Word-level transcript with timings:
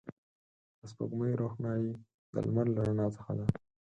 د 0.79 0.81
سپوږمۍ 0.91 1.31
روښنایي 1.41 1.91
د 2.33 2.35
لمر 2.45 2.65
له 2.75 2.81
رڼا 2.87 3.07
څخه 3.17 3.31
ده 3.37 3.45